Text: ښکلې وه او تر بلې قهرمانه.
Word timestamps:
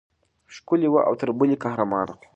ښکلې 0.55 0.87
وه 0.93 1.01
او 1.07 1.13
تر 1.19 1.29
بلې 1.39 1.55
قهرمانه. 1.63 2.13